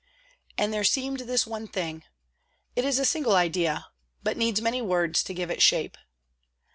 [0.57, 2.03] And there seemed this one thing.
[2.75, 3.89] It is a single idea,
[4.23, 5.95] but needs many words to give it shape.